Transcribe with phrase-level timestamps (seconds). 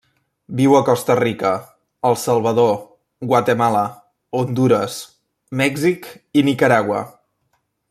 [0.59, 1.51] Viu a Costa Rica,
[2.09, 2.71] El Salvador,
[3.33, 3.85] Guatemala,
[4.41, 4.97] Hondures,
[5.63, 6.11] Mèxic
[6.43, 7.05] i Nicaragua.